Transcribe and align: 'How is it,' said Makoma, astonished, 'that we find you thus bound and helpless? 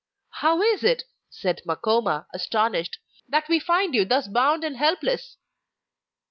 'How 0.31 0.63
is 0.63 0.83
it,' 0.83 1.03
said 1.29 1.61
Makoma, 1.63 2.25
astonished, 2.33 2.97
'that 3.29 3.47
we 3.47 3.59
find 3.59 3.93
you 3.93 4.03
thus 4.03 4.27
bound 4.27 4.63
and 4.63 4.75
helpless? 4.75 5.37